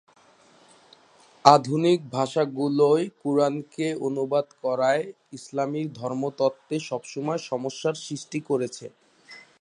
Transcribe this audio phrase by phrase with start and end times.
[1.45, 4.91] আধুনিক ভাষাগুলোয় কুরআনকে অনুবাদ করা
[5.37, 8.85] ইসলামী ধর্মতত্ত্বে সবসময় সমস্যার সৃষ্টি করেছে।